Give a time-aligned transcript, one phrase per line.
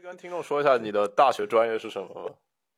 [0.00, 2.30] 跟听众说一下你的大学专业是什么吗？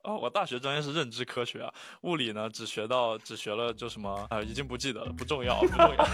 [0.05, 1.71] 哦，我大学专业是认知科学啊，
[2.03, 6.09] 物理呢只学到只学了就什么啊，已经不记得了，不重要，不重要。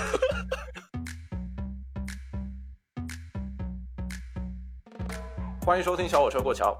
[5.64, 6.76] 欢迎收听小火车过桥，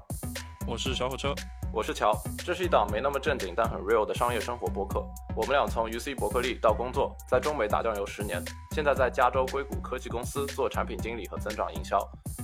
[0.67, 1.33] 我是小火车，
[1.73, 2.11] 我是乔，
[2.45, 5.05] 这是一档没那么正经但很 real 的商业生活播客。
[5.37, 11.97] 我们俩从 UC 伯克利到工作，在中美打酱油十年，现在在加州硅谷科技公司做产品经理和增长营销。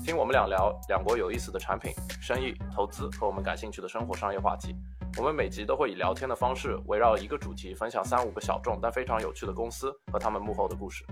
[0.04, 4.76] 听我们俩聊两国有意思的产品、生意、投资和我们感兴趣的生活商业话题。
[5.18, 11.06] 我们每集都会以聊天的方式，围绕一个主题，分享三五个小众但非常有趣的公司和他们幕后的故事。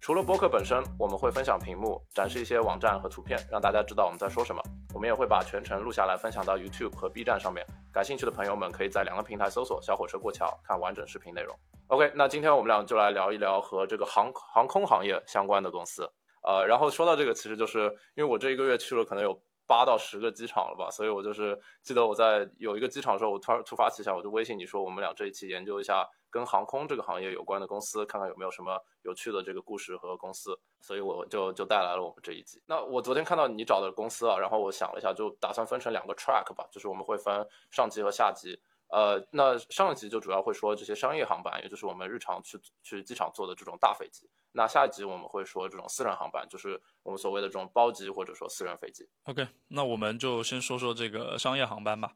[0.00, 4.62] 除了播客本身，我们会分享屏幕，展示一些网站和图片，让大家知道我们在说什么。
[4.94, 7.66] 我们也会把全程录下来，分享到 YouTube 和 B 站上面。
[7.92, 11.58] 感兴趣的朋友们可以在两个平台搜索“小火车过桥”，看完整视频内容。
[11.88, 16.08] OK，那今天我们俩就来聊一聊和这个航航空行业相关的公司。
[16.44, 17.84] 呃，然后说到这个，其实就是
[18.14, 32.60] 因为我这一个月去了可能有八到十个机场了吧，所以我就是记得我在有一个机场的时候，我突然突发奇想，我就微信你说我们俩这一期研究一下跟航空这个行业有关的公司，看看有没有什么有趣的这个故事和公司，所以我就就带来了我们这一集。
[32.66, 38.60] 那我昨天看到你找的公司啊，然后我想了一下，就打算分成两个 track 吧，就是我们会分上集和下集。
[38.88, 44.28] 呃，那上一集就主要会说这些商业航班，也就是我们日常去去机场坐的这种大飞机。
[44.56, 49.04] 那下一集我们会说这种私人航班，就是我们所谓的这种包机或者说私人飞机。
[49.24, 52.12] OK，那我们就先说说这个商业航班吧。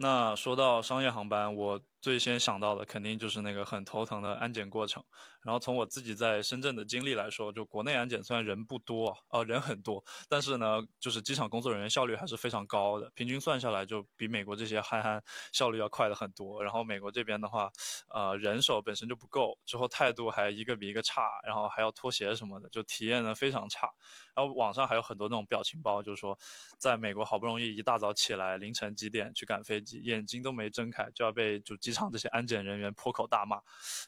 [0.00, 5.02] 那说到商业航班，我最先想到的肯定就是那个很头疼的安检过程。
[5.42, 15.20] 然后从我自己在深圳的经历来说，就国内安检虽然人不多，呃，人很多，但是呢，就是机场工作人员效率还是非常高的，平均算下来就比美国这些憨憨
[15.52, 16.62] 效率要快的很多。
[16.62, 17.68] 然后美国这边的话，
[18.14, 23.88] 呃，人手本身就不够，之后态度还一个比一个差，然后还还要脱鞋什么的，就体验呢非常差。
[24.34, 26.36] 然后网上还有很多那种表情包，就是说
[26.76, 33.58] 在美国好不容易一大早起来，凌晨几点去赶飞机，眼睛都没睁开就要被就机场这些安检人员破口大骂，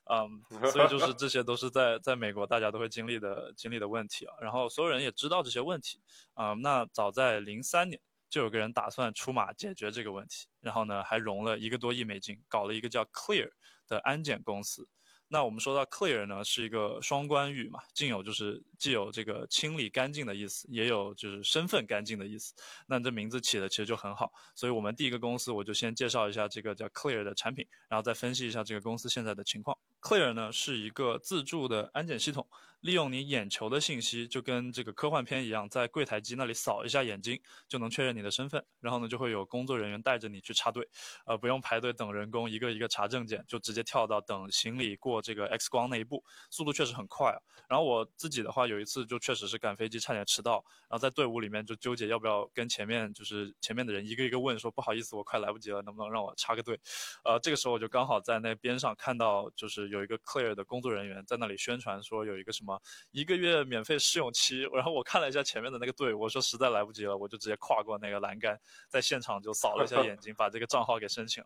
[0.06, 4.34] 嗯，所以就是这些都是在在美国大家都会经历的经历的问题啊。
[4.40, 6.02] 然后所有人也知道这些问题
[6.34, 6.54] 啊。
[6.54, 13.48] 那早在零三年就有个人打算出马解决这个问题，然后呢还融了一个多亿美金，搞了一个叫 Clear
[13.86, 14.88] 的安检公司。
[15.32, 22.52] 那我们说到 clear 呢，是一个双关语嘛，既有就是既有这个清理干净的意思，也有就是身份干净的意思。
[22.84, 29.78] 那这名字起的其实就很好，所以我们第一个公司我就先介绍一下这个叫 clear 的产品，然后再分析一下这个公司现在的情况。
[30.00, 32.46] Clear 呢是一个自助的安检系统。
[32.80, 37.38] 利用你眼球的信息，就跟这个科幻片一样，在柜台机那里扫一下眼睛，
[37.68, 38.64] 就能确认你的身份。
[38.80, 40.88] 然后呢，就会有工作人员带着你去插队，
[41.26, 47.36] 呃，不用排队等人工，一个一个查证件，就直接跳到等行李过这个 X 光那一步，速度确实很快啊。
[47.68, 56.80] 然后我自己的话，有一次就确实是赶飞机差点迟到，然后在队伍里面就纠结要不要跟前面就是前面的人一个一个问说不好意思，我快来不及了，能不能让我插个队？
[57.24, 62.80] 呃，这个时候我就刚好在那边上看到，就是有一个 Clear 的工作人员在那里宣传说有一个什么。
[63.10, 68.58] 一个月免费试用期， 然后我看了一下前面的那个队，我说实在来不及了，我就直接跨过那个栏杆，
[68.88, 71.42] 在现场就扫了一下眼睛，把这个账号给申请。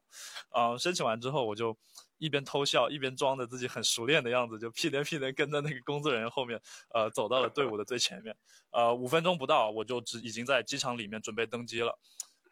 [0.55, 1.77] 嗯，申请完之后，我就
[2.19, 6.61] 一边偷笑，一边装着自己很熟练的样子，就屁颠屁颠跟在那个工作人员后面，
[6.93, 8.37] 呃，走到了队伍的最前面。
[8.71, 11.99] 呃，五分钟不到，我就只已经在机场里面准备登机了。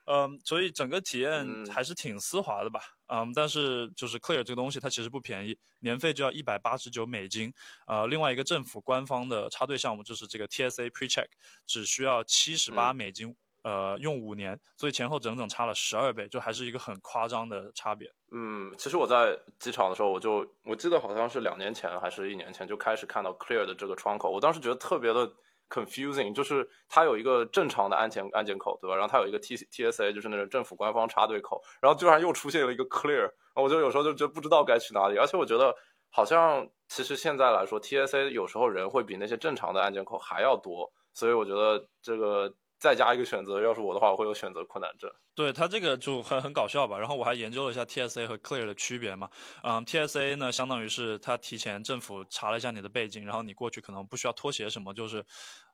[0.04, 2.80] 嗯，所以整个体验还是挺丝滑的吧。
[3.06, 7.52] 嗯，但是就是 Clear 这个东西，它其实不便宜，年费就要一百八十九美金。
[7.86, 11.28] 呃，另外一个政府官方的插队项目就是这个 TSA PreCheck，
[11.66, 18.10] 只需要七十八美金，呃，用五年，所以前后整整差了十二倍，就还是一个很夸张的差别。
[18.32, 25.32] 嗯，其实我在机场的时候，我就我记得好像是两年前还是一年前就开始看到 Clear 的这个窗口，我当时觉得特别的。
[25.72, 28.94] Confusing 就是它有一个正常的安检安检口，对吧？
[28.94, 35.16] 然后它有一个 T T S A，就是那种政府官方插队口，然后居然又出现了一个 clear，我就有时候就觉得不知道该去哪里。
[35.16, 35.74] 而且我觉得
[36.10, 42.54] 好像其实现在来说，T S A 有时候人会比那些正常的安检口还要多，所以我觉得这个。
[42.82, 45.08] 再加一个选择，要是我的话，我会有选择困难症。
[45.36, 46.98] 对他这个就很很搞笑吧。
[46.98, 49.30] 然后我还研究了一下 TSA 和 Clear 的区别嘛。
[49.62, 55.24] 嗯，TSA 呢，相当于是他提前政府查了一下你的背景，然后你过去可能不需要脱鞋什么，就是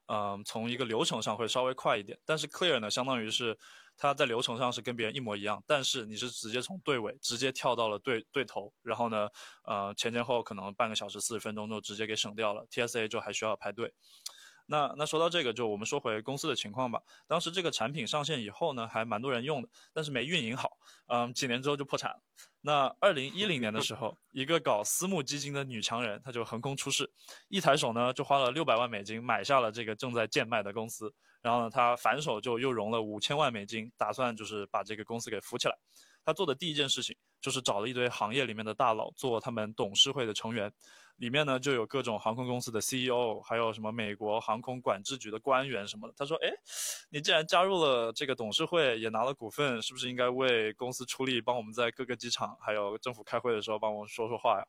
[0.08, 2.18] 嗯，从一个流程上会稍微快一点。
[2.26, 3.56] 但是 Clear 呢，相当于是
[3.96, 9.28] 他在流程上是跟别人一模一样，但是你是直接从队尾直接跳到了队队头，然后呢，
[9.64, 12.66] 呃，前前后可能半个小时四十分钟就直接给省掉了。
[12.70, 13.94] TSA 就还需要排队。
[14.70, 17.00] 那那说到这个，就我们说回公司的情况吧。
[17.26, 20.76] 当时这个产品上线以后呢，还蛮多人用的，但是没运营好，
[21.06, 22.20] 嗯，几年之后就破产了。
[22.60, 27.10] 那二零一零年的时候，一个搞私募基金的女强人，她就横空出世，
[27.48, 31.10] 一抬手呢就花了六百万美金买下了这个正在贱卖的公司，
[31.40, 35.74] 然后呢，他反手就又融了五千万美金，打算就是把这个公司给扶起来。
[36.24, 40.72] 他做的第一件事情就是找了一堆行业里面的大佬做他们董事会的成员。
[41.16, 46.14] 里面呢就有各种航空公司的 CEO，还有什么美国航空管制局的官员什么的。
[46.16, 46.48] 他说：“哎，
[47.10, 54.64] 你既然加入了这个董事会，也拿了股份，是不是应该为公司出力，帮我们在各个机场还有政府开会的时候帮我说说话呀？”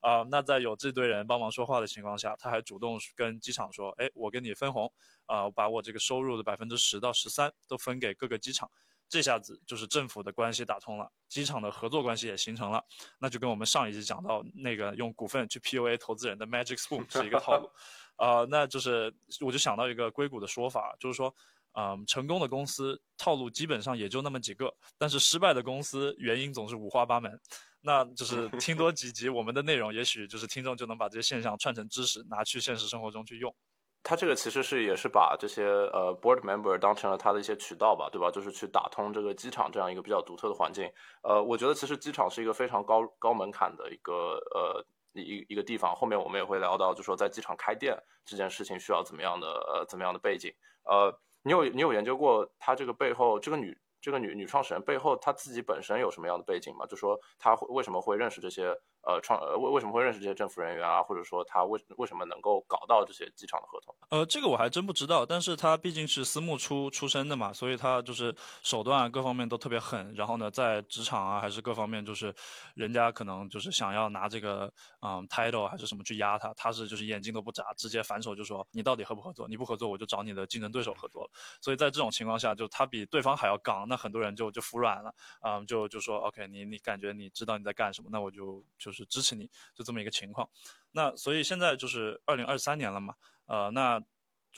[0.00, 4.90] 啊，那在有这堆人帮忙说话的情况下，他还主动跟机场说：“哎，我跟你分红，
[5.26, 8.70] 啊，把我这个收入的百分之十到十三都分给各个机场。”
[9.12, 12.82] 这下子就是政府的关系打通了，机场的合作关系也形成了，
[13.18, 17.70] 那就跟我们上一集讲到那个用股份去 PUA 投资人的 Magic Spoon 是一个套路，
[18.16, 21.34] 啊，那就是我就想到一个硅谷的说法，就是说，
[21.72, 27.38] 嗯，成功的公司套路基本上也就那么几个，但是失败的公司原因总是五花八门，
[27.82, 33.54] 那就是 听多几集我们的内容，也许就是听众就能把这些现象串成知识，拿去现实生活中去用。
[34.04, 38.30] 他这个其实是也是把这些呃 board member 当成了他的一些渠道吧，对吧？
[38.30, 40.90] 就是去打通这个机场这样一个比较独特的环境。
[41.22, 45.94] 呃，我觉得其实机场是一个非常高高门槛的一个呃一一个地方。
[45.94, 50.52] 后面我们也会聊到，就说在机场开店这件事情需要怎么样的呃怎么样的背景。
[50.84, 56.84] 呃，你有你有研究过他这个背后这个女这个女女创始人背后她自己本身有什么样的背景吗？
[56.86, 58.76] 就说她为什么会认识这些？
[59.04, 61.02] 呃，创呃为为什么会认识这些政府人员啊？
[61.02, 63.94] 或者说他为为什么能够搞到这些机场的合同？
[64.10, 65.26] 呃，这个我还真不知道。
[65.26, 70.14] 但是他毕竟是私募出出身的嘛，所以他就是手段各方面都特别狠。
[70.14, 72.32] 然后呢，在职场啊，还是各方面，就是
[72.74, 79.48] 人家可能就是想要拿这个嗯 title 还是什么去压他，他是就是眼睛都不眨，直接反手就说你到底合不合作？
[79.48, 81.30] 你不合作，我就找你的竞争对手合作了。
[81.60, 89.50] 所以在这种情况下，就他比对方还要刚，那很多人就就服软了，嗯，就就说 OK，你你感觉你知道你在干什么，那我就就就是支持你。
[89.74, 90.48] 就这么一个情况，
[90.90, 93.14] 那所以现在就是二零二三年了嘛，
[93.46, 93.98] 呃，那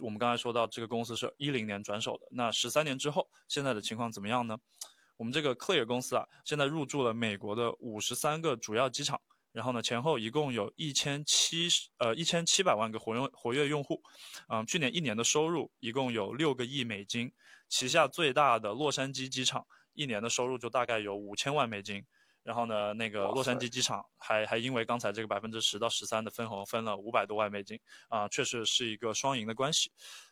[0.00, 4.58] 我们刚才说到这个公司是一零年转手的，那十三年之后，现在的情况怎么样呢？
[5.16, 9.20] 我们这个 Clear 公司啊，现在入驻了美国的五十三个主要机场，
[9.52, 14.02] 然后呢，前后一共有一千七十呃一千七百万个活用活跃用户，
[14.48, 17.32] 嗯，去年一年的收入一共有六个亿美金，
[17.68, 22.04] 旗下最大的洛杉矶机场一年的收入就大概有五千万美金。
[22.44, 29.90] 然后呢，那个洛杉矶机场还还因为刚才这个百分之十到十三的分红分了五百多万美金啊，确实是一个双赢的关系。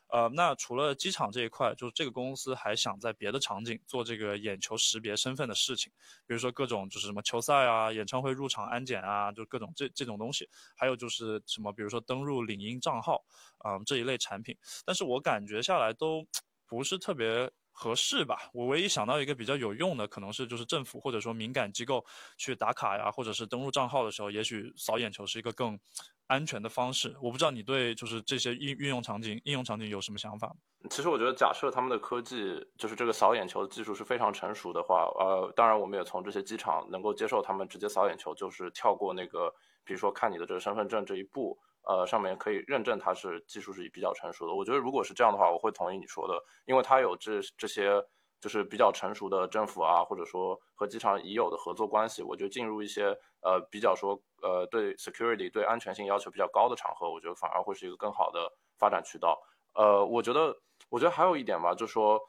[0.08, 5.90] 呃，那除了机场这一块，就是这个公司还想在别的场景做这个眼球识别身份的事情，
[6.26, 13.24] 比如说各种就是什么球赛啊、演唱会入场安检啊，就各种这这种东西，还有就是什么，比如说登录领英账号
[13.56, 14.54] 啊这一类产品。
[14.84, 16.26] 但是我感觉下来都
[16.66, 17.50] 不是特别。
[17.72, 18.50] 合适吧？
[18.52, 22.04] 我唯一想到一个比较有用的，可能是就是政府或者说敏感机构
[22.36, 25.78] 去打卡呀，或者是登录账号的时候，也许扫眼球是一个更
[26.26, 27.16] 安全的方式。
[27.20, 30.54] 我不知道你对就是这些应运用场景、应用场景有什么想法？
[30.90, 39.52] 其实我觉得，假设他们的科技就是这个扫眼球的技术是非常成熟的话，呃，当然我们也从这些机场能够接受他们直接扫眼球，就是跳过那个，
[39.84, 41.58] 比如说看你的这个身份证这一步。
[41.84, 44.54] 呃，上面可以认证它是技术是比较成熟的。
[44.54, 48.02] 我觉得如果是这样的话，我会同意你说的，因为它有这这些
[48.40, 52.22] 就是比较成熟的政府啊，或者说和机场已有的合作关系。
[52.22, 53.06] 我觉得进入一些
[53.40, 59.40] 呃比较说呃对 security 对安全性要求比较高的场合，我觉得反而会是一个更好的发展渠道。
[59.74, 60.56] 呃，我觉得
[60.88, 62.20] 我觉得还有一点吧，就是说。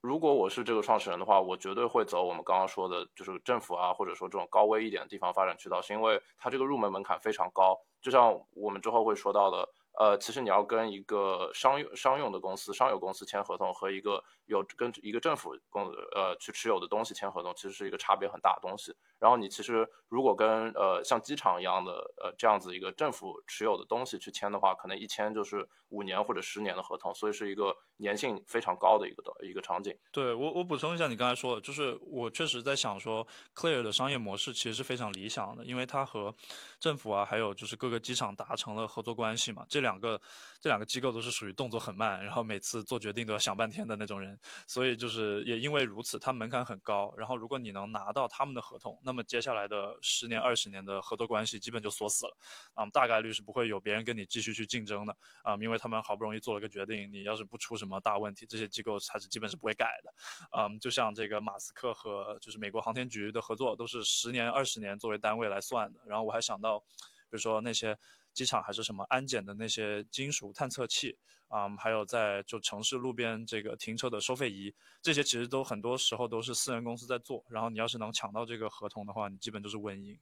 [0.00, 7.78] 如果我是这个创始人的话，我绝对会走我们刚刚说的，就是政府啊，或者说这种高危一点的地方发展渠道，是因为它这个入门门槛非常高。
[8.00, 9.68] 就像我们之后会说到的，
[9.98, 18.94] 呃，其实你要跟一个商用商用的公司、商有公司签合同，和一个有跟一个政府公呃去持有的东西签合同，其实是一个差别很大的东西。
[19.18, 21.92] 然后你其实如果跟呃像机场一样的
[22.22, 29.94] 呃这样子一个政府持有的东西去签的话，可能一签就是五年或者十年的合同，所以是一个粘性非常高的一个的一个场景。
[30.10, 36.34] 对我我补充一下，你刚才说的，就是我确实在想说，Clear 的商业模式其实是非常理想的，因为它和
[36.78, 39.66] 政府啊，还有就是各个机场达成了合作关系嘛。
[39.68, 40.20] 这两两个
[40.60, 47.12] 这两个机构都是属于动作很慢，然后每次做决定都要想半天的那种人，所以就是也因为如此，它门槛很高。
[47.16, 52.36] 然后如果你能拿到他们的合同，那么接下来的十年、二十年的合作关系基本就锁死了，
[52.74, 60.14] 啊，大概率是不会有别人跟你继续去竞争的，啊，因为他们好不容易做了个决定，你要是不出什么大问题，这些机构还是基本是不会改的，
[60.56, 66.00] 嗯，就像这个马斯克和就是美国航天局的合作都是十年、二十年作为单位来算的。
[66.06, 67.96] 然后我还想到，比如说那些
[68.32, 71.16] 机场还是什么安检的那些金属探测器。
[71.48, 74.72] 啊，还有在就城市路边这个停车的收费仪，
[75.02, 77.44] 这些其实都很多时候都是私人公司在做。
[77.48, 80.16] 然后你要是能抢到这个合同的话，你基本就是稳赢。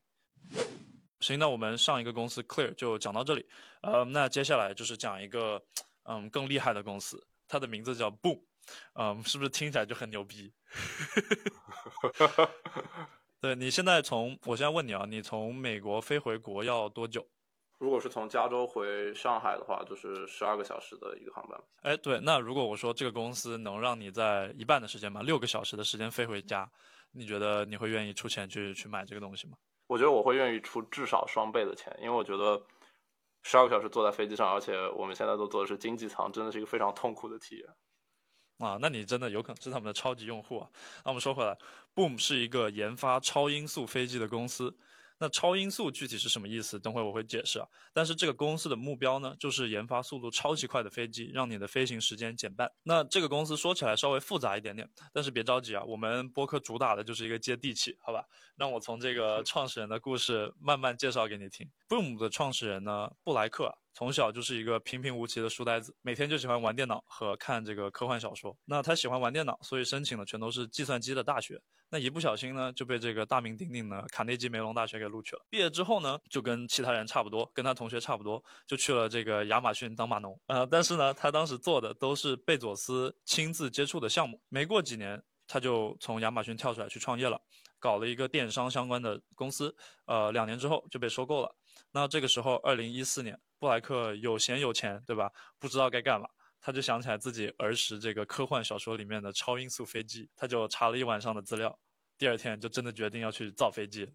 [1.20, 3.46] 行，那我们上一个公司 Clear 就讲到这里。
[3.82, 5.62] 呃，那接下来就是讲一个
[6.04, 8.40] 嗯更厉害的公司它的名字叫 Boom，
[8.94, 10.50] 嗯，是不是听起来就很牛逼？
[13.38, 17.28] 对你现在从，我现在问你啊，你从美国飞回国要多久？
[17.78, 21.58] 如果是从加州回上海的话，就是十二个小时的一个航班。
[21.82, 26.68] 哎，对，那如果我说这个公司能让你在一半的时间吧，六个小时的时间飞回家，
[27.12, 29.56] 你觉得你会愿意出钱去去买这个东西吗？
[29.86, 32.60] 我觉得我会愿意出至少双倍的钱，因为我觉得
[33.42, 37.66] 十二个小时坐在飞机上，而且我们现在都坐的是经济舱，真的是一个非常痛苦的体验。
[38.58, 40.68] 啊，那你真的有可能是他们的超级用户啊。
[41.04, 41.56] 那我们说回来
[41.94, 44.76] ，Boom 是一个研发超音速飞机的公司。
[45.18, 46.78] 那超音速具体是什么意思？
[46.78, 47.66] 等会我会解释啊。
[47.92, 52.70] 但是这个公司的目标呢，就是研发速度超级快的飞机，让你的飞行时间减半。
[52.84, 58.24] 那这个公司说起来稍微复杂一点点，但是别着急啊，我们播客主打的就是一个接地气，好吧？
[58.56, 61.68] 让我从这个创始人的故事慢慢介绍给你听。
[61.88, 63.74] Boom 的创始人呢，布莱克。
[63.94, 68.56] 从小就是一个平平无奇的书呆子，每天就喜欢玩电脑和看这个科幻小说。
[68.66, 71.60] 那他喜欢玩电脑，所以申请的全都是计算机的大学。
[71.88, 75.44] 那一不小心呢，就被这个大名鼎鼎的卡内基梅隆大学给录取了。
[75.48, 80.38] 毕业之后呢，就跟其他人差不多，跟他同学差不多，就去了这个亚马逊当码农。
[80.46, 84.40] 呃，但是呢，他当时做的都是贝佐斯亲自接触的项目。
[84.50, 87.40] 没过几年，他就从亚马逊跳出来去创业了，
[87.80, 89.74] 搞了一个电商相关的公司。
[90.04, 91.52] 呃，两年之后就被收购了。
[91.92, 93.38] 那这个时候，二零一四年。
[93.60, 95.28] 布莱克有闲有钱，对吧？
[95.58, 96.28] 不知道该干嘛，
[96.60, 101.76] 他就想起来自己儿时这个科幻小说里面的超音速飞机，他就查了一晚上的资料，
[102.16, 104.08] 第二天就真的决定要去造飞机。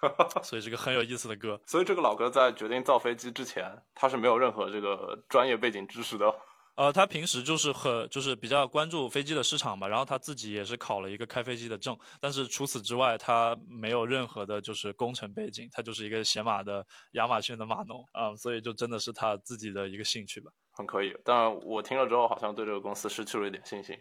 [0.42, 1.60] 所以是个很有意思的歌。
[1.66, 6.34] 所以这个老哥在决定造飞机之前，他是没有任何这个专业背景知识的。
[6.74, 20.50] 呃，他平时就是很就是比较关注飞机的市场吧，然后他自己也是考了一个开飞机的证，但是除此之外，他没有任何的就是工程背景，他就是一个写码的亚马逊的码农啊，所以就真的是他自己的一个兴趣吧。
[20.70, 23.94] 很可以，但我听了之后好像对这个公司失去了一点信心。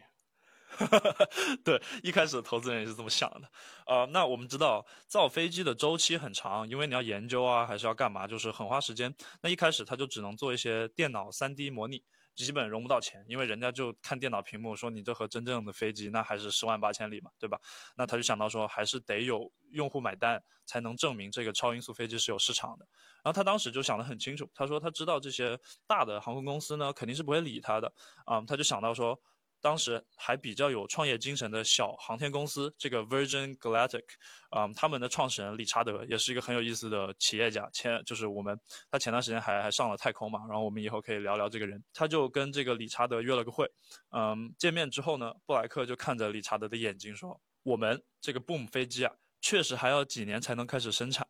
[1.66, 3.42] 对，一开始投资人也是这么想的。
[3.86, 9.14] 呃，那我们知道造飞机的周期很长，因为你要研究啊，还是要干嘛，就是很花时间。
[9.42, 12.02] 那一开始他就只能做一些电脑 3D 模拟。
[12.36, 17.60] 基本融不到钱，因为人家就看电脑屏幕说你这和真正的飞机那还是十万八千里嘛，对吧？
[17.96, 22.88] 那他就想到说还是得有用户买单，才能证明这个超音速飞机是有市场的。
[23.24, 27.94] 然后他当时就想得很清楚，他说他知道这些大的航空公司呢肯定是不会理他的
[28.26, 29.20] 啊，他就想到说。
[29.62, 34.04] 当时还比较有创业精神的小航天公司，这个 Virgin Galactic，
[34.50, 37.70] 啊，他们的创始人理查德也是一个很有意思的企业家。
[37.72, 41.82] 前就是我们，他前段时间还还上了太空嘛，然后我们以后可以聊聊这个人。
[41.94, 43.72] 他就跟这个理查德约了个会，
[44.10, 51.28] 嗯，见面之后呢，布莱克就看着理查德的眼睛说：“我们这个 Boom 飞机啊，确实还要几年才能开始生产，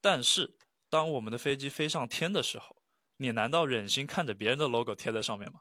[0.00, 0.54] 但是
[0.88, 2.76] 当我们的飞机飞上天的时候，
[3.16, 5.58] 你难道忍心看着别人的 logo 贴在上面吗？”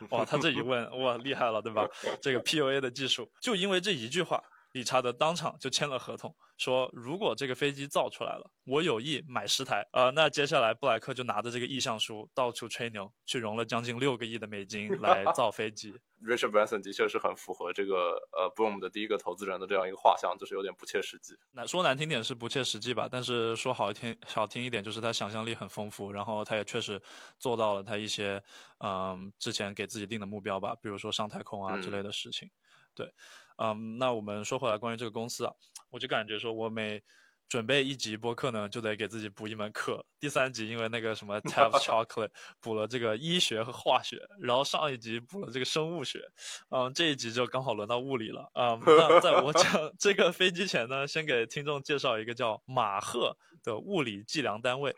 [0.10, 1.88] 哇，他这一问，哇，厉害了，对吧？
[2.20, 9.86] 这个 PUA 的技术，就因为这一句话，理查德当场就签了合同，说如果这个飞机造出来了，我有意买十台。
[9.92, 15.94] 呃，那接下来布莱克就拿着这个意向书到处吹牛，去融了将近六个亿的美金 来造飞机。
[16.22, 21.34] Richard Branson 的确是很符合这个呃 Boom 的第一个投资人的这样一个画像，就是有点不切实际。
[21.52, 27.00] 那说难听点是不切实际吧，但是说好听好听一点，就是他想象力很丰富，然后他也确实
[27.38, 28.42] 做到了他一些
[28.80, 32.50] 嗯之前给自己定的目标吧，比如说上太空啊之类的事情。
[32.94, 33.14] 对，
[33.58, 35.52] 嗯，那我们说回来关于这个公司啊，
[35.90, 37.02] 我就感觉说我每。
[37.50, 40.04] 准备一集播客呢，就得给自己补一门课。
[40.20, 42.28] 第三集因为那个什么 t a p chocolate
[42.60, 46.20] 补了这个医学和化学，然后上一集补了这个生物学，
[46.68, 48.78] 嗯，这一集就刚好轮到物理了啊。
[48.84, 49.64] 那在我讲
[49.98, 54.94] 这个飞机前呢，先给听众介绍一个叫马赫的物理计量单位。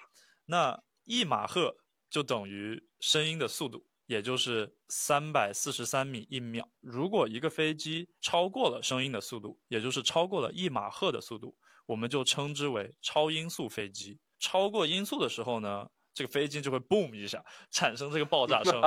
[0.47, 1.77] 那一马赫
[2.11, 6.69] 就等于声音的速度，也就是三百四十三米一秒。
[6.81, 11.57] 如果一个飞机超过了声音的速度，也就是超过了一马赫的速度。
[11.87, 14.19] 我们就称之为超音速飞机。
[14.41, 18.81] 超过音速的时候呢，这个飞机就会 boom 一下，产生这个爆炸 声。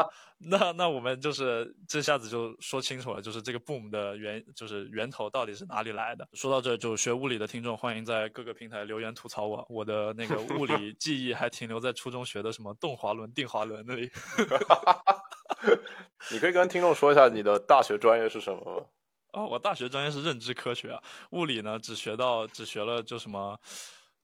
[0.45, 6.27] 那那我们就是这下子就说清楚了，就是这个 boom 的源，就是源头到底是哪里来的。
[6.33, 9.65] 说到这，就学物理的听众欢迎在各个平台留言吐槽我。
[9.69, 14.11] 我的那个物理 记忆还停留在初中学的什么动滑轮、定滑轮那里。
[16.31, 18.85] 你可以跟听众说一下你的大学专业是什么吗？
[19.31, 21.01] 哦，我大学专业是认知科学啊，
[21.31, 23.59] 物理呢只学到只学了就什么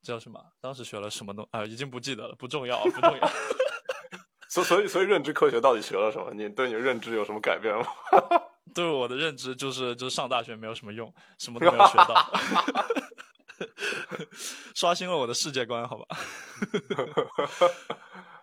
[0.02, 3.30] 叫什么，当时学了什么东啊，已经不记得了，不重要，不重要。
[4.50, 6.34] 所所以所以认知科学到底学了什么？
[6.34, 7.86] 你对你的认知有什么改变吗？
[8.74, 12.32] 对我的认知就是就是上大学没有什么用，什么都没有学到。
[14.74, 16.06] 刷新了我的世界观，好吧？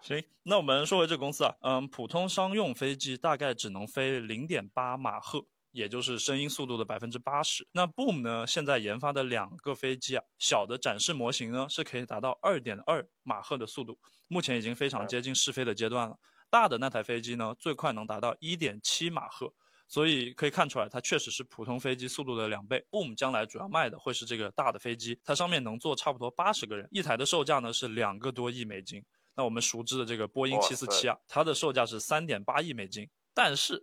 [0.02, 5.42] 行，那我们说回这个公司啊，嗯，普通商用飞机大概只能飞零点八马赫，
[5.76, 7.68] 也就是声音速度的百分之八十。
[7.70, 16.16] 那 Boom 呢，现在研发的两个飞机啊，小的展示模型呢是可以达到二点二马赫的速度，目前已经非常接近试飞的阶段了。
[16.48, 19.52] 大的那台飞机呢，最快能达到一点七马赫。
[19.88, 22.84] 所以可以看出来，它确实是普通飞机速度的两倍。
[22.90, 29.00] Boom 将来主要卖的会是这个大的飞机，它上面能坐差不多八十个人，一台的售价呢是两个多亿美金。
[29.36, 33.80] 那我们熟知的这个波音七四七啊，它的售价是三点八亿美金，但是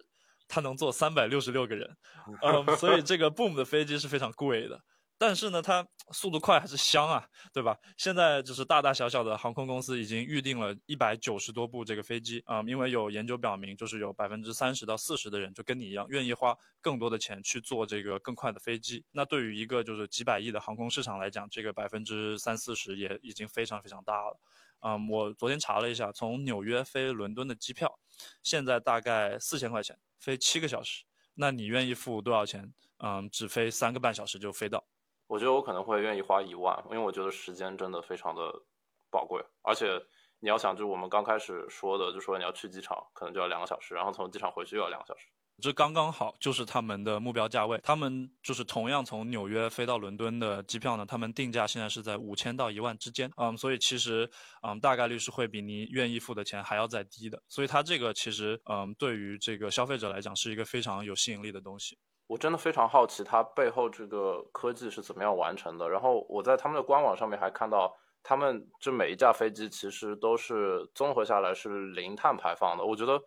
[0.47, 1.97] 它能坐三百六十六个人，
[2.41, 4.79] 嗯，所以 这个 Boom 的飞机是非常贵的。
[5.15, 7.77] 但是呢，它速度快还是香啊，对吧？
[7.97, 19.05] 现在就是大大小小的航空公司已经预定了一百九十多部这个飞机啊，因为有研究表明，就是有百分之三十到四十的人就跟你一样，愿意花更多的钱去做这个更快的飞机。
[19.11, 24.37] 那对于一个就是几百亿的航空市场来讲，这个百分之三四十也已经非常非常大了。
[24.81, 27.97] 嗯，我昨天查了一下，从纽约飞伦敦的机票，
[28.41, 31.03] 现在大概四千块钱，飞七个小时。
[31.35, 32.73] 那你愿意付多少钱？
[32.99, 34.81] 嗯，只飞三个半小时就飞到。
[35.27, 38.63] 我觉得我可能会愿意花一万，因为我觉得时间真的非常的
[39.09, 40.01] 宝贵，而且
[40.39, 45.27] 你要想，就我们刚开始说的，就说你要去机场，可能就要两个小时，然后从机场回去又要两个小时，
[45.61, 47.79] 这刚刚好就是他们的目标价位。
[47.83, 54.29] 他们就是同样从纽约飞到伦敦的机票呢，他们定价现在是在五千到一万之间，嗯，所以其实
[54.61, 61.97] 嗯大概率是会比你愿意付的钱还要再低的，所以它这个其实嗯对于这个消费者来讲是一个非常有吸引力的东西。
[62.27, 65.87] 我真的非常好奇它背后这个科技是怎么样完成的。
[65.87, 67.93] 然后我在他们的官网上面还看到，
[68.23, 72.83] 他们这每一架飞机其实都是综合下来是零碳排放的。
[72.83, 73.21] 我觉得，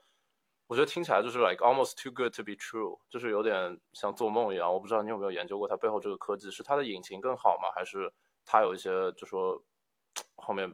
[0.66, 4.72] 我觉得听起来就是 like almost too good to be true，就是有点像做梦一样。
[4.72, 7.70] 我不知道你有没有研究过它背后这个科技，是它的引擎更好吗？
[7.74, 8.12] 还是
[8.44, 9.62] 它有一些就说
[10.34, 10.72] 后面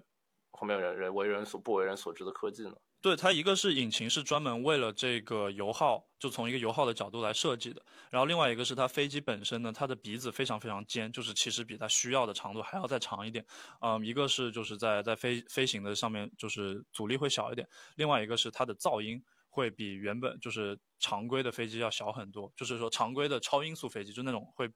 [0.51, 2.75] 后面人人为人所不为人所知的科技呢？
[3.03, 7.83] 对它，一个是引擎是专门为了这个油耗，就从一个油耗的角度来设计的。
[8.11, 13.45] 然后另外一个是它飞机本身呢，它的鼻子非常非常尖，就是其实比它需要的长度还要再长一点。
[13.81, 19.21] 嗯，一个是就是在在飞飞行的上面就是阻力会小一点，另外一个是它的噪音
[19.53, 22.53] 会比原本就是常规的飞机要小很多。
[22.57, 24.69] 就是说常规的超音速飞机就那种会。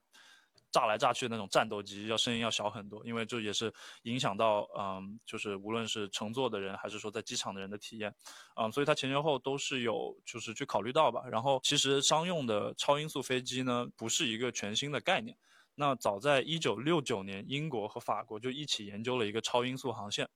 [0.69, 8.13] 炸来炸去的那种战斗机，要声音要小很多，因为这也是影响到，嗯，就是无论是乘坐的人，还是说在机场的人的体验，
[8.55, 11.23] 嗯，所以它前前后都是有就是去考虑到吧。
[11.31, 15.37] 然后其实商用的超音速飞机呢，不是一个全新的概念。
[15.73, 20.27] 那早在一九六九年，英国和法国就一起研究了一个超音速航线，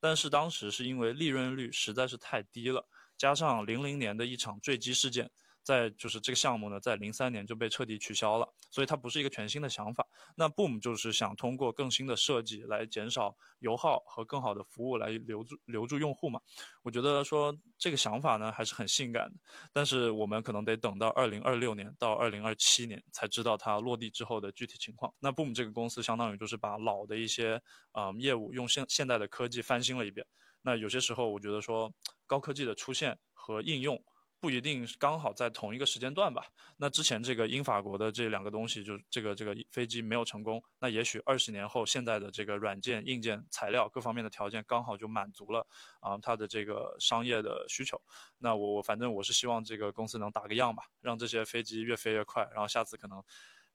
[0.00, 2.84] 但是当时是因为利润率实在是太低了，
[3.16, 5.30] 加上零零年的一场坠机事件。
[5.66, 10.06] 在就是这个项目呢，在零三年就被彻底取消了，所以它不是一个全新的想法。
[10.36, 16.40] 那 Boom 就是想通过更新的设计来减少油耗和更好的服务来留住留住用户嘛。
[16.82, 19.40] 我觉得说这个想法呢还是很性感的，
[19.72, 25.12] 但是我们可能得等到二零二六年到二零二七年才知道它落地之后的具体情况。
[25.18, 27.60] 那 Boom 这个公司相当于就是把老的一些
[27.94, 30.24] 嗯业务用现现代的科技翻新了一遍。
[30.62, 31.92] 那有些时候我觉得说
[32.26, 34.02] 高科技的出现和应用。
[34.38, 36.44] 不一定刚好在同一个时间段吧。
[36.76, 40.62] 那之前这个英法国的这两个东西，就这个这个飞机没有成功。
[40.78, 45.66] 那也许二十年后，现在的这个软件、硬件、材料各方面的条件刚好就满足了
[46.00, 48.00] 啊，它的这个商业的需求。
[48.36, 53.24] 那我我反正我是希望这个公司能打个样吧，让这些飞机越飞越快，然后下次可能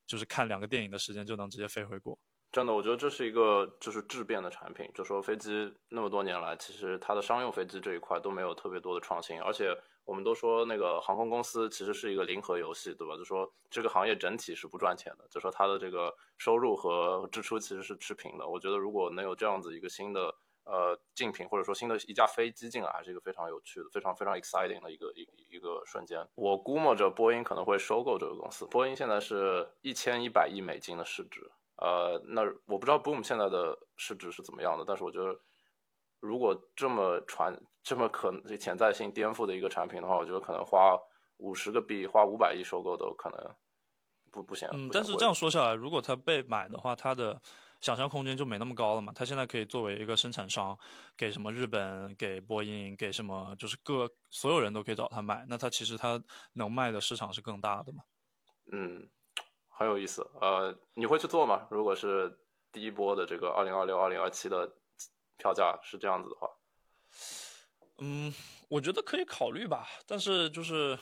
[0.05, 2.17] 就是看两个电影的时间就能直接飞回国。
[2.51, 4.89] 真的，我觉得这是一个就是质变的产品。
[4.93, 9.77] 就说飞机那么多年来，其实它的商用飞机这一块都没有特别多的创新，而且。
[10.03, 13.15] 我们都说那个航空公司其实是一个零和游戏，对吧？
[13.15, 18.45] 就说这个行业整体是不赚钱的，就说它的这个收入和支出其实是持平的。
[18.45, 20.33] 我觉得如果能有这样子一个新的
[20.65, 26.27] 呃竞品，或者说新的一架飞机进来，还是一个非常有趣的、非常非常 exciting 的一个一一个瞬间。
[26.33, 28.65] 我估摸着波音可能会收购这个公司。
[28.65, 31.49] 波音现在是一千一百亿美金的市值，
[31.81, 35.37] 呃，那我不知道 Boom 现在的市值是怎么样的，但是我觉得。
[36.23, 40.95] 如果这么传这么可能潜在性颠覆的一个产品的话，我觉得可能花
[41.37, 43.55] 五十个币，花五百亿收购都可能
[44.29, 44.69] 不不行。
[44.71, 47.41] 嗯，但是这样说下来，如果它被买的话，它的
[47.79, 49.11] 想象空间就没那么高了嘛。
[49.15, 50.77] 它现在可以作为一个生产商，
[51.17, 55.43] 给什么日本，给波音，给什么，就是各所有人都可以找他买。
[55.49, 58.03] 那它其实它能卖的市场是更大的嘛？
[58.71, 59.09] 嗯，
[59.81, 60.25] 很有意思。
[60.39, 61.67] 呃，你会去做吗？
[61.69, 62.39] 如果是
[62.71, 64.71] 第一波的这个二零二六、二零二七的。
[65.41, 66.47] 票价是这样子的话，
[67.97, 68.31] 嗯，
[68.69, 70.95] 我觉得可以考虑吧，但是就是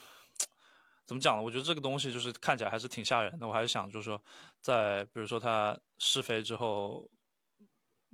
[1.06, 1.44] 怎么讲呢？
[1.44, 3.46] 我觉得这个东西就是看起来还是挺吓人的。
[3.46, 4.24] 我还是想就是说，
[4.62, 7.06] 在比如说它试飞之后，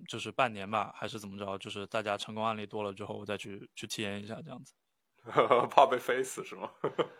[0.09, 4.73] 就是半年吧，还是怎么着，就是大家成功案例多了之后，我再去去体验一下这样子。
[5.69, 6.71] 怕被飞死是吗？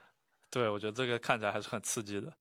[0.50, 2.36] 对，我觉得这个看起来还是很刺激的。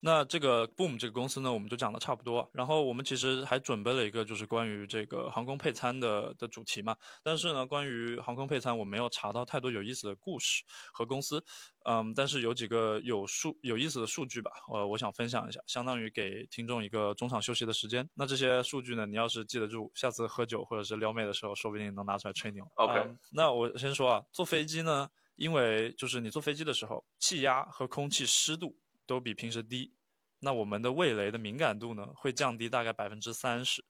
[0.00, 2.48] 那这个 Boom 这个公司呢，我们就讲的差不多。
[2.52, 6.96] 然后我们其实还准备了一个，就是关于这个航空配餐的的主题嘛。
[7.22, 11.42] 但是呢，关于航空配餐，我没有查到太多有意思的故事和公司。
[11.84, 18.08] 嗯，但是有几个有数有意思的数据吧，呃，我想分享一下，相当于给听众一个中场休息的时间。
[18.14, 22.62] 那这些数据呢，你要是记得住，下次喝酒或者是撩妹的时候，说不定能拿出来吹牛。
[22.74, 28.76] OK，那我先说啊，坐飞机呢，因为就是你坐飞机的时候，气压和空气湿度
[29.08, 29.92] 都比平时低。
[30.38, 33.84] 那我们的味蕾的敏感度呢，会降低大概百分之三十，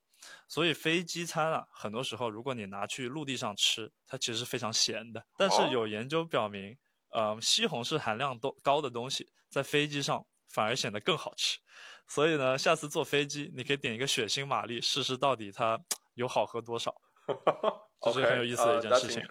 [0.48, 5.22] 所以飞机餐啊，很多时候如果你拿去陆地上吃，它其实是非常咸的。
[5.36, 6.74] 但是有研究表明，
[7.10, 11.58] 呃，西红柿含量都高的东西，在飞机上反而显得更好吃。
[12.06, 15.78] 所以呢，下次坐飞机，你可以点一个血腥玛丽，试试到底它
[16.14, 16.94] 有好喝多少。
[18.00, 19.22] 这是很有意思的一件事情。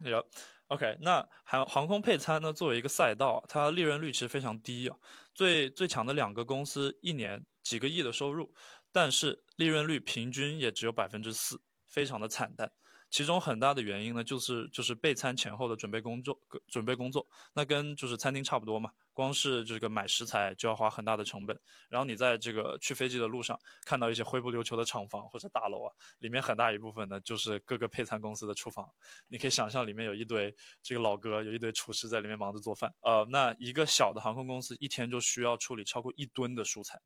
[0.00, 0.22] 有。
[0.68, 2.52] OK，那航航空配餐呢？
[2.52, 4.96] 作为一个赛道，它利润率其实非常低啊。
[5.34, 8.52] 最最强的两个公司一年几个亿的收入，
[8.92, 12.70] 但是利润率平均也只有百分之四，非常的惨淡。
[13.10, 18.90] 其中很大的原因呢，就是就是备餐前后的准备工作，准备工作，那跟就是餐厅差不多嘛。
[19.14, 28.88] 光是这个买食材就要花很大的成本，然后你在这个去飞机的路上看到一些灰不溜秋的厂房或者大楼啊，里面很大一部分呢就是各个配餐公司的厨房。
[29.26, 32.94] 你可以想象里面有一堆这个老哥，有一堆厨师在里面忙着做饭。
[33.00, 37.00] 呃，那一个小的航空公司一天就需要处理超过一吨的蔬菜，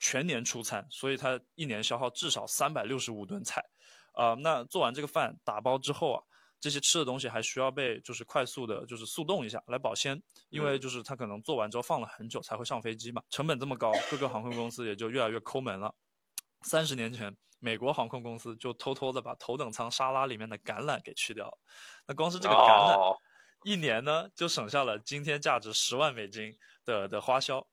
[0.00, 3.62] 全年出餐，所以它一年消耗至少三百六十五吨菜。
[4.16, 6.22] 啊，那做完这个饭打包之后啊，
[6.58, 15.94] 这些吃的东西还需要被就是快速的，就是速冻一下来保鲜，因为就是它可能做完之后放了很久才会上飞机嘛，成本这么高，各个航空公司也就越来越抠门了。
[16.62, 21.58] 三十年前，美国航空公司就偷偷的把头等舱沙拉里面的橄榄给去掉了，
[22.06, 23.16] 那光是这个橄榄，
[23.64, 27.64] 一年呢就省下了今天价值十万美金的的花销。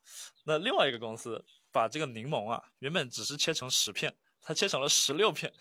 [0.43, 5.51] 那另外一个公司把这个柠檬啊，原本只是切成十片，它切成了十六片。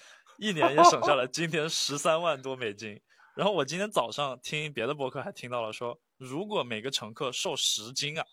[0.42, 3.00] 一年也省下来今天十三万多美金。
[3.36, 8.24] 然后我今天早上听别的博客还听到了说，如果每个乘客瘦十斤啊。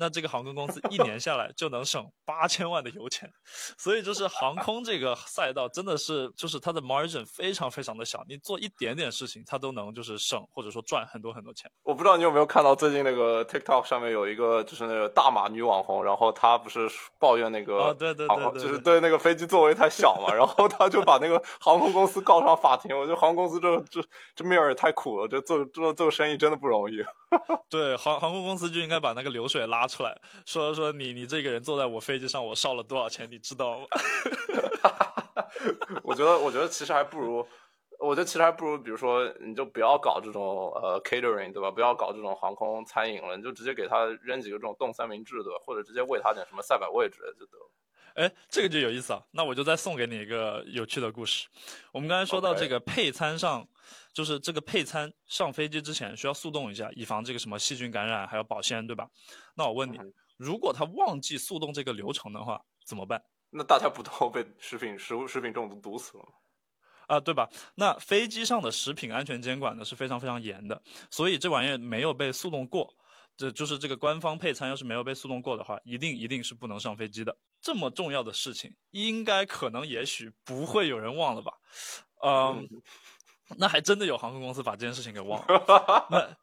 [0.00, 3.30] 那这个航空公司一年下来就能省八千万的油钱，
[3.76, 11.70] 所以就是航空这个赛道真的是就是它的 margin 非常非常的小，你做一点点事情它都能就是省或者说赚很多很多钱。
[11.82, 22.96] 我不知道你有没有看到最近那个 TikTok 上面有一个就是那个大码女网红，然后她不是抱怨那个对对对，就是对那个飞机座位太小嘛，然后她就把那个航空公司告上法庭。
[22.98, 27.04] 我觉得航空公司这这这命儿也太苦了，这做做做生意真的不容易。
[27.68, 33.86] 对航航空公司就应该把那个流水拉出来，说说你你这个人坐在我飞机上，我烧了多少钱，你知道吗？
[36.04, 37.44] 我觉得我觉得其实还不如，
[37.98, 41.70] 我觉得其实还不如，比如说你就不要搞这种呃 catering 对吧？
[41.70, 45.58] 不要搞这种航空餐饮了，你就直接给他扔几个这种冻三明治对吧？
[45.66, 47.70] 或者直接喂他点什么赛百味之类的就得了。
[48.14, 49.22] 哎，这个就有意思啊！
[49.32, 51.48] 那我就再送给你一个有趣的故事。
[51.92, 53.66] 我们刚才说到这个配餐上。
[54.12, 59.08] 就是这个配餐上飞机之前需要速冻一下，以防这个什么细菌感染，还有保鲜，对吧？
[59.54, 59.98] 那我问你，
[60.36, 63.22] 如果他忘记速冻这个流程的话，怎么办？
[63.50, 66.30] 那大家不都被食品食物食品中毒毒死了吗？
[67.08, 67.50] 啊，对吧？
[67.74, 72.94] 那飞机上的食品安全监管呢是非常非常严的，所以这玩意儿没有被速冻过，
[73.36, 77.36] 这就是这个官方配餐要是没有被速冻过的话，一定一定是不能上飞机的。
[77.60, 81.52] 这么重要的事情，应该可能也许不会有人忘了吧？
[82.24, 82.68] 嗯。
[83.56, 86.06] 那还真的有航空公司把这件事情给忘了。
[86.10, 86.36] 那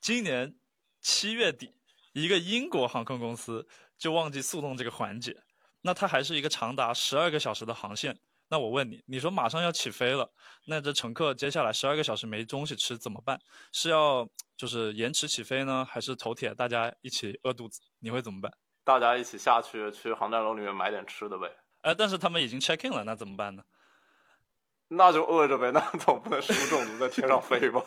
[0.00, 0.54] 今年
[1.00, 1.74] 七月底，
[2.12, 5.42] 一个英国航空公司就忘记速冻这个环节。
[5.80, 8.18] 那它还是一个长达十二个小时的航线。
[8.48, 10.30] 那我问你，你说马上要起飞了，
[10.66, 13.40] 那这乘客接下来十二个小时没东西吃怎么办？
[13.72, 17.80] 是要就是延迟起飞呢，还是头铁大家一起饿肚子？
[17.98, 18.52] 你会怎么办？
[18.84, 21.50] 大家一起下去去航站楼里面买点吃的呗。
[21.80, 23.62] 哎，但是他们已经 check in 了，那怎么办呢？
[24.94, 27.82] 那就饿着呗，那 总不能食物中毒在天上飞吧？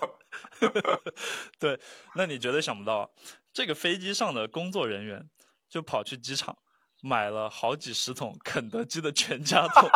[1.60, 1.80] 对，
[2.16, 3.14] 那你绝对想不到，
[3.54, 5.30] 这个飞机上的工作人员
[5.70, 6.58] 就跑去机场
[7.02, 9.90] 买了好几十桶肯德基的全家桶，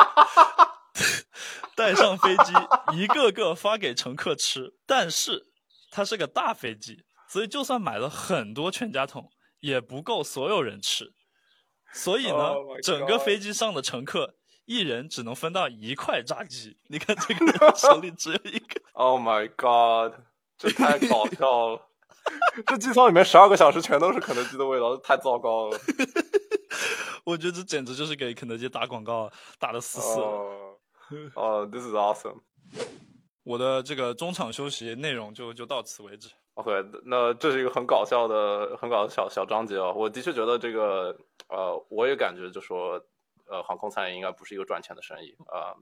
[1.75, 2.53] 带上飞机，
[2.93, 4.75] 一个个发给乘客吃。
[4.85, 5.47] 但是
[5.91, 11.11] 它是个大飞机，所以就算买了很多全家桶，也不够所有人吃。
[11.91, 14.35] 所以呢，整个飞机上的乘客。
[14.69, 18.79] 一人只能分到一块炸鸡， 你看这个人手里只有一个。
[18.93, 20.13] Oh my god，
[20.59, 21.81] 这太搞笑了！
[22.67, 25.79] 这机舱里面十二个小时全都是肯德基的味道，太糟糕了。
[27.25, 30.23] 我觉得这简直就是给肯德基打广告，打的死死的。
[31.33, 32.41] 哦，This is awesome。
[33.41, 36.29] 我的这个中场休息内容就就到此为止。
[36.53, 36.71] OK，
[37.05, 39.91] 那这是一个很搞笑的、很搞笑小章节哦。
[39.95, 43.03] 我的确觉得这个，呃，我也感觉就说，
[43.49, 45.75] 呃，航空餐饮应该不是一个赚钱的生意啊。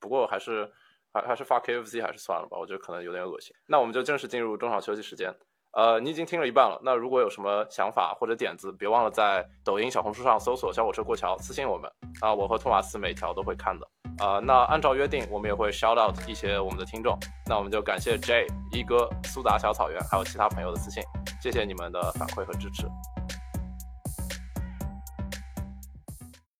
[0.00, 0.70] 不过还是
[1.12, 3.54] 还还是发 KFC 还是算了吧，我觉得可能有点恶心。
[3.66, 5.32] 那我们就正式进入中场休息时间。
[5.72, 6.80] 呃，你已经听了一半了。
[6.84, 13.88] 那如果有什么想法或者点子，别忘了在抖音、小红书上搜索“小火车过桥”，私信我们啊，我和托马斯每条都会看的。
[14.24, 17.18] 啊，那按照约定，我们也会 shout out 一些我们的听众。
[17.48, 21.02] 那我们就感谢 J 一哥、苏打小草原还有其他朋友的私信，
[21.42, 22.86] 谢谢你们的反馈和支持。